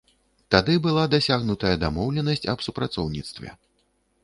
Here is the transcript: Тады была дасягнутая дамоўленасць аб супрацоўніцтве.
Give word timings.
Тады 0.53 0.73
была 0.85 1.03
дасягнутая 1.15 1.75
дамоўленасць 1.85 2.49
аб 2.55 2.59
супрацоўніцтве. 2.71 3.49